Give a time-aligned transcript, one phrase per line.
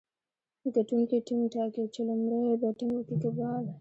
[0.75, 3.63] ګټونکی ټیم ټاکي، چي لومړی بېټينګ وکي که بال.